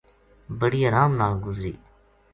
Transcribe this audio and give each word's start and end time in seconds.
بڑی 0.59 0.79
ارام 0.87 1.11
نال 1.19 1.33
گزری 1.45 1.73